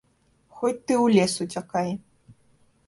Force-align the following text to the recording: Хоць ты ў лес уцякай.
Хоць 0.61 0.79
ты 0.91 0.95
ў 1.03 1.19
лес 1.19 1.33
уцякай. 1.47 1.89